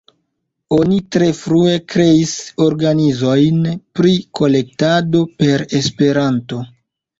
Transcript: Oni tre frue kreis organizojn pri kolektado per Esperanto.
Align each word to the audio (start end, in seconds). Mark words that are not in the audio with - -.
Oni 0.77 0.95
tre 1.15 1.27
frue 1.39 1.75
kreis 1.95 2.33
organizojn 2.69 3.61
pri 4.01 4.17
kolektado 4.41 5.25
per 5.39 5.69
Esperanto. 5.85 6.67